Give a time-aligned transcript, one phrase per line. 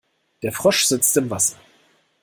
[0.41, 1.57] Der Frosch sitzt im Wasser.